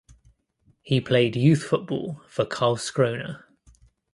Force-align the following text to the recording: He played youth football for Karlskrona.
He 0.81 0.99
played 0.99 1.35
youth 1.35 1.61
football 1.61 2.23
for 2.27 2.43
Karlskrona. 2.43 3.43